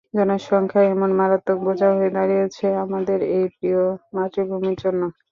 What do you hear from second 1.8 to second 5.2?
হয়ে দাঁড়িয়েছে আমাদের এই প্রিয় মাতৃভূমির জন্য।